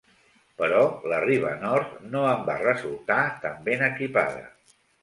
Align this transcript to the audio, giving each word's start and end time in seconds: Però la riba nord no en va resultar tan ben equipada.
Però 0.61 0.79
la 1.11 1.19
riba 1.25 1.51
nord 1.65 1.93
no 2.17 2.25
en 2.33 2.43
va 2.51 2.59
resultar 2.65 3.23
tan 3.47 3.65
ben 3.71 3.89
equipada. 3.95 4.47